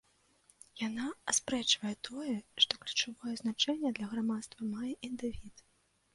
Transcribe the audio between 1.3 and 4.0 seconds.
аспрэчвае тое, што ключавое значэнне